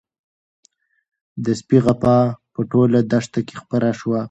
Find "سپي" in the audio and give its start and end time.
1.59-1.77